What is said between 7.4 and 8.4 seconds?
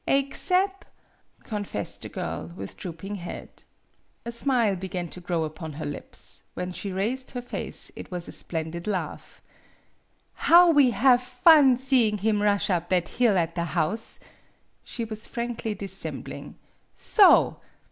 face it was a